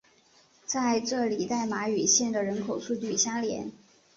[0.65, 3.71] 在这里代码与县的人口数据相连。